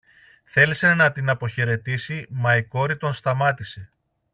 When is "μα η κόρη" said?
2.29-2.97